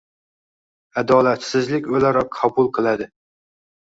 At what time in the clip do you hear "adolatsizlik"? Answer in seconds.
1.01-1.91